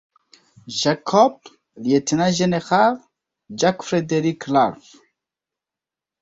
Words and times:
Jacob, 0.79 1.35
Lt. 1.75 2.09
Gen. 2.37 2.59
Jack 3.53 3.83
Frederick 3.83 4.47
Ralph. 4.47 4.95